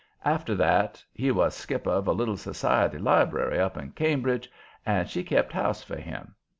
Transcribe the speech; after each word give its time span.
After 0.25 0.55
that 0.55 1.03
he 1.13 1.29
was 1.29 1.53
skipper 1.53 1.91
of 1.91 2.07
a 2.07 2.11
little 2.11 2.35
society 2.35 2.97
library 2.97 3.59
up 3.59 3.75
to 3.75 3.85
Cambridge, 3.89 4.49
and 4.83 5.07
she 5.07 5.23
kept 5.23 5.53
house 5.53 5.83
for 5.83 5.97
him. 5.97 6.33